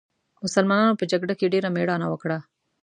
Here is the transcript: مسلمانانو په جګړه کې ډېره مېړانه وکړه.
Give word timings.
مسلمانانو 0.43 0.99
په 0.99 1.05
جګړه 1.11 1.33
کې 1.39 1.51
ډېره 1.53 1.69
مېړانه 1.75 2.07
وکړه. 2.09 2.37